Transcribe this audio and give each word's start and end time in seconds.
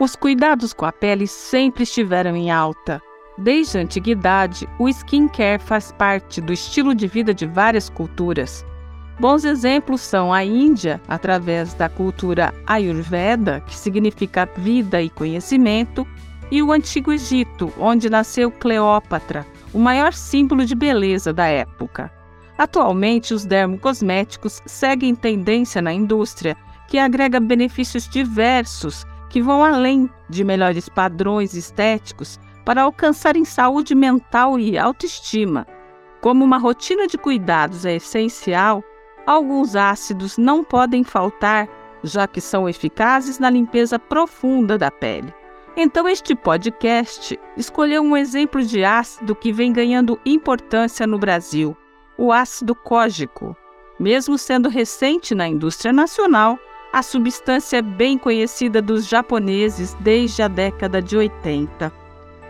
Os 0.00 0.14
cuidados 0.14 0.72
com 0.72 0.86
a 0.86 0.92
pele 0.92 1.26
sempre 1.26 1.82
estiveram 1.82 2.36
em 2.36 2.52
alta. 2.52 3.02
Desde 3.36 3.78
a 3.78 3.80
antiguidade, 3.80 4.68
o 4.78 4.88
skincare 4.88 5.60
faz 5.60 5.90
parte 5.90 6.40
do 6.40 6.52
estilo 6.52 6.94
de 6.94 7.08
vida 7.08 7.34
de 7.34 7.46
várias 7.46 7.90
culturas. 7.90 8.64
Bons 9.18 9.44
exemplos 9.44 10.00
são 10.00 10.32
a 10.32 10.44
Índia, 10.44 11.00
através 11.08 11.74
da 11.74 11.88
cultura 11.88 12.54
Ayurveda, 12.64 13.60
que 13.66 13.74
significa 13.74 14.48
vida 14.56 15.02
e 15.02 15.10
conhecimento, 15.10 16.06
e 16.48 16.62
o 16.62 16.70
Antigo 16.70 17.12
Egito, 17.12 17.72
onde 17.76 18.08
nasceu 18.08 18.52
Cleópatra, 18.52 19.44
o 19.74 19.80
maior 19.80 20.12
símbolo 20.12 20.64
de 20.64 20.76
beleza 20.76 21.32
da 21.32 21.46
época. 21.46 22.12
Atualmente, 22.56 23.34
os 23.34 23.44
dermocosméticos 23.44 24.62
seguem 24.64 25.16
tendência 25.16 25.82
na 25.82 25.92
indústria, 25.92 26.56
que 26.86 26.98
agrega 26.98 27.40
benefícios 27.40 28.08
diversos 28.08 29.04
que 29.28 29.42
vão 29.42 29.64
além 29.64 30.08
de 30.28 30.44
melhores 30.44 30.88
padrões 30.88 31.54
estéticos 31.54 32.38
para 32.64 32.82
alcançarem 32.82 33.44
saúde 33.44 33.94
mental 33.94 34.58
e 34.58 34.76
autoestima. 34.76 35.66
Como 36.20 36.44
uma 36.44 36.58
rotina 36.58 37.06
de 37.06 37.16
cuidados 37.16 37.84
é 37.84 37.96
essencial, 37.96 38.82
alguns 39.26 39.76
ácidos 39.76 40.36
não 40.36 40.64
podem 40.64 41.04
faltar, 41.04 41.68
já 42.02 42.26
que 42.26 42.40
são 42.40 42.68
eficazes 42.68 43.38
na 43.38 43.48
limpeza 43.48 43.98
profunda 43.98 44.76
da 44.76 44.90
pele. 44.90 45.32
Então, 45.76 46.08
este 46.08 46.34
podcast 46.34 47.38
escolheu 47.56 48.02
um 48.02 48.16
exemplo 48.16 48.62
de 48.62 48.84
ácido 48.84 49.34
que 49.34 49.52
vem 49.52 49.72
ganhando 49.72 50.18
importância 50.26 51.06
no 51.06 51.18
Brasil: 51.18 51.76
o 52.16 52.32
ácido 52.32 52.74
cógico. 52.74 53.56
Mesmo 53.98 54.36
sendo 54.36 54.68
recente 54.68 55.34
na 55.34 55.48
indústria 55.48 55.92
nacional, 55.92 56.58
a 56.92 57.02
substância 57.02 57.78
é 57.78 57.82
bem 57.82 58.16
conhecida 58.16 58.80
dos 58.80 59.06
japoneses 59.06 59.94
desde 60.00 60.42
a 60.42 60.48
década 60.48 61.02
de 61.02 61.16
80. 61.16 61.92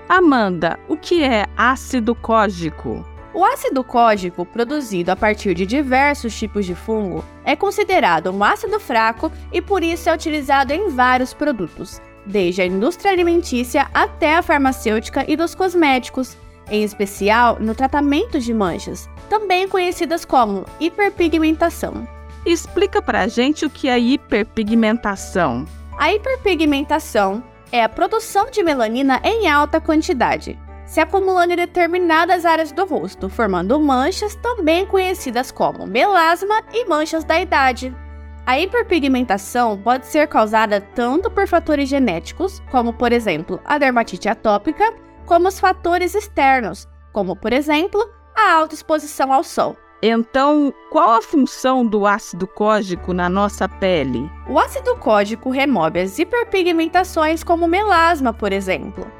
Amanda, 0.08 0.78
o 0.88 0.96
que 0.96 1.22
é 1.22 1.46
ácido 1.56 2.14
cógico? 2.14 3.04
O 3.34 3.44
ácido 3.44 3.84
cógico, 3.84 4.46
produzido 4.46 5.12
a 5.12 5.16
partir 5.16 5.54
de 5.54 5.66
diversos 5.66 6.36
tipos 6.36 6.64
de 6.64 6.74
fungo, 6.74 7.24
é 7.44 7.54
considerado 7.54 8.30
um 8.30 8.42
ácido 8.42 8.80
fraco 8.80 9.30
e 9.52 9.60
por 9.60 9.82
isso 9.82 10.08
é 10.08 10.14
utilizado 10.14 10.72
em 10.72 10.88
vários 10.88 11.34
produtos, 11.34 12.00
desde 12.24 12.62
a 12.62 12.66
indústria 12.66 13.12
alimentícia 13.12 13.88
até 13.92 14.36
a 14.36 14.42
farmacêutica 14.42 15.24
e 15.28 15.36
dos 15.36 15.54
cosméticos, 15.54 16.36
em 16.70 16.82
especial 16.82 17.58
no 17.60 17.74
tratamento 17.74 18.40
de 18.40 18.54
manchas, 18.54 19.08
também 19.28 19.68
conhecidas 19.68 20.24
como 20.24 20.64
hiperpigmentação. 20.80 22.17
Explica 22.46 23.02
pra 23.02 23.26
gente 23.26 23.64
o 23.64 23.70
que 23.70 23.88
é 23.88 23.98
hiperpigmentação. 23.98 25.64
A 25.98 26.12
hiperpigmentação 26.12 27.42
é 27.72 27.82
a 27.82 27.88
produção 27.88 28.50
de 28.50 28.62
melanina 28.62 29.20
em 29.24 29.48
alta 29.48 29.80
quantidade, 29.80 30.58
se 30.86 31.00
acumulando 31.00 31.52
em 31.52 31.56
determinadas 31.56 32.46
áreas 32.46 32.72
do 32.72 32.86
rosto, 32.86 33.28
formando 33.28 33.78
manchas 33.80 34.34
também 34.36 34.86
conhecidas 34.86 35.50
como 35.50 35.86
melasma 35.86 36.62
e 36.72 36.86
manchas 36.86 37.24
da 37.24 37.40
idade. 37.40 37.94
A 38.46 38.58
hiperpigmentação 38.58 39.76
pode 39.76 40.06
ser 40.06 40.26
causada 40.26 40.80
tanto 40.80 41.30
por 41.30 41.46
fatores 41.46 41.88
genéticos, 41.88 42.62
como 42.70 42.94
por 42.94 43.12
exemplo 43.12 43.60
a 43.64 43.76
dermatite 43.76 44.28
atópica, 44.28 44.94
como 45.26 45.48
os 45.48 45.60
fatores 45.60 46.14
externos, 46.14 46.88
como 47.12 47.36
por 47.36 47.52
exemplo 47.52 48.02
a 48.34 48.52
alta 48.52 48.74
exposição 48.74 49.30
ao 49.32 49.44
sol. 49.44 49.76
Então, 50.00 50.72
qual 50.90 51.10
a 51.10 51.22
função 51.22 51.84
do 51.84 52.06
ácido 52.06 52.46
cógico 52.46 53.12
na 53.12 53.28
nossa 53.28 53.68
pele? 53.68 54.30
O 54.48 54.56
ácido 54.56 54.96
cógico 54.96 55.50
remove 55.50 55.98
as 55.98 56.16
hiperpigmentações, 56.20 57.42
como 57.42 57.66
melasma, 57.66 58.32
por 58.32 58.52
exemplo. 58.52 59.10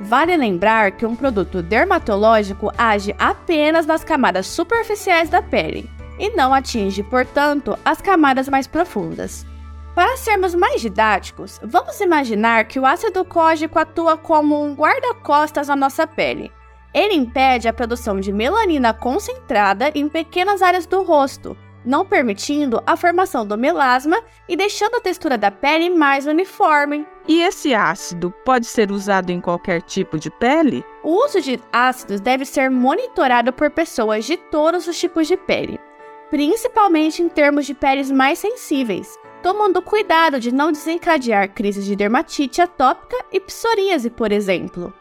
Vale 0.00 0.36
lembrar 0.36 0.90
que 0.90 1.06
um 1.06 1.14
produto 1.14 1.62
dermatológico 1.62 2.72
age 2.76 3.14
apenas 3.20 3.86
nas 3.86 4.02
camadas 4.02 4.48
superficiais 4.48 5.28
da 5.28 5.40
pele 5.40 5.88
e 6.18 6.30
não 6.30 6.52
atinge, 6.52 7.04
portanto, 7.04 7.78
as 7.84 8.00
camadas 8.00 8.48
mais 8.48 8.66
profundas. 8.66 9.46
Para 9.94 10.16
sermos 10.16 10.56
mais 10.56 10.80
didáticos, 10.80 11.60
vamos 11.62 12.00
imaginar 12.00 12.64
que 12.64 12.80
o 12.80 12.84
ácido 12.84 13.24
cógico 13.24 13.78
atua 13.78 14.16
como 14.16 14.60
um 14.60 14.74
guarda-costas 14.74 15.68
na 15.68 15.76
nossa 15.76 16.04
pele 16.04 16.50
ele 16.96 17.14
impede 17.14 17.68
a 17.68 17.74
produção 17.74 18.18
de 18.18 18.32
melanina 18.32 18.94
concentrada 18.94 19.92
em 19.94 20.08
pequenas 20.08 20.62
áreas 20.62 20.86
do 20.86 21.02
rosto, 21.02 21.54
não 21.84 22.06
permitindo 22.06 22.82
a 22.86 22.96
formação 22.96 23.46
do 23.46 23.58
melasma 23.58 24.18
e 24.48 24.56
deixando 24.56 24.94
a 24.94 25.00
textura 25.00 25.36
da 25.36 25.50
pele 25.50 25.90
mais 25.90 26.26
uniforme. 26.26 27.06
E 27.28 27.42
esse 27.42 27.74
ácido 27.74 28.32
pode 28.46 28.64
ser 28.64 28.90
usado 28.90 29.30
em 29.30 29.42
qualquer 29.42 29.82
tipo 29.82 30.18
de 30.18 30.30
pele? 30.30 30.82
O 31.04 31.22
uso 31.22 31.38
de 31.42 31.60
ácidos 31.70 32.18
deve 32.18 32.46
ser 32.46 32.70
monitorado 32.70 33.52
por 33.52 33.70
pessoas 33.70 34.24
de 34.24 34.38
todos 34.38 34.88
os 34.88 34.98
tipos 34.98 35.28
de 35.28 35.36
pele, 35.36 35.78
principalmente 36.30 37.22
em 37.22 37.28
termos 37.28 37.66
de 37.66 37.74
peles 37.74 38.10
mais 38.10 38.38
sensíveis, 38.38 39.18
tomando 39.42 39.82
cuidado 39.82 40.40
de 40.40 40.50
não 40.50 40.72
desencadear 40.72 41.52
crises 41.52 41.84
de 41.84 41.94
dermatite 41.94 42.62
atópica 42.62 43.22
e 43.30 43.38
psoríase, 43.38 44.08
por 44.08 44.32
exemplo. 44.32 44.94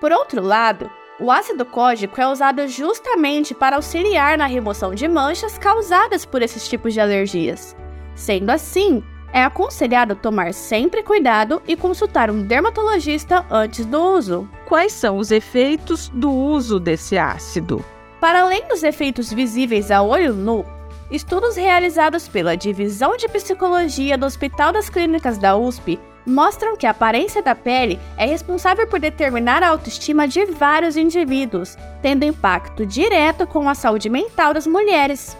Por 0.00 0.12
outro 0.12 0.40
lado, 0.40 0.88
o 1.20 1.30
ácido 1.30 1.64
cógico 1.66 2.20
é 2.20 2.26
usado 2.26 2.66
justamente 2.66 3.54
para 3.54 3.76
auxiliar 3.76 4.38
na 4.38 4.46
remoção 4.46 4.94
de 4.94 5.06
manchas 5.06 5.58
causadas 5.58 6.24
por 6.24 6.40
esses 6.40 6.66
tipos 6.66 6.94
de 6.94 7.00
alergias. 7.00 7.76
Sendo 8.14 8.50
assim, 8.50 9.02
é 9.32 9.44
aconselhado 9.44 10.16
tomar 10.16 10.54
sempre 10.54 11.02
cuidado 11.02 11.62
e 11.68 11.76
consultar 11.76 12.30
um 12.30 12.42
dermatologista 12.42 13.44
antes 13.50 13.84
do 13.84 14.00
uso. 14.00 14.48
Quais 14.66 14.92
são 14.92 15.18
os 15.18 15.30
efeitos 15.30 16.08
do 16.08 16.30
uso 16.30 16.80
desse 16.80 17.18
ácido? 17.18 17.84
Para 18.18 18.40
além 18.40 18.66
dos 18.66 18.82
efeitos 18.82 19.32
visíveis 19.32 19.90
a 19.90 20.02
olho 20.02 20.34
nu, 20.34 20.64
estudos 21.10 21.56
realizados 21.56 22.28
pela 22.28 22.56
Divisão 22.56 23.16
de 23.16 23.28
Psicologia 23.28 24.16
do 24.16 24.26
Hospital 24.26 24.72
das 24.72 24.88
Clínicas 24.88 25.38
da 25.38 25.56
USP 25.56 25.98
mostram 26.26 26.76
que 26.76 26.86
a 26.86 26.90
aparência 26.90 27.42
da 27.42 27.54
pele 27.54 27.98
é 28.16 28.26
responsável 28.26 28.86
por 28.86 29.00
determinar 29.00 29.62
a 29.62 29.68
autoestima 29.68 30.28
de 30.28 30.44
vários 30.46 30.96
indivíduos, 30.96 31.76
tendo 32.02 32.24
impacto 32.24 32.84
direto 32.86 33.46
com 33.46 33.68
a 33.68 33.74
saúde 33.74 34.08
mental 34.08 34.54
das 34.54 34.66
mulheres. 34.66 35.36